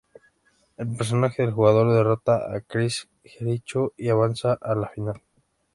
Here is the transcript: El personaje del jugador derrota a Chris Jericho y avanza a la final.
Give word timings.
El 0.77 0.97
personaje 0.97 1.43
del 1.43 1.51
jugador 1.53 1.93
derrota 1.93 2.51
a 2.55 2.61
Chris 2.61 3.07
Jericho 3.23 3.93
y 3.97 4.09
avanza 4.09 4.57
a 4.59 4.73
la 4.73 4.87
final. 4.89 5.21